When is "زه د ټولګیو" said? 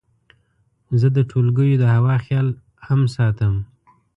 0.99-1.79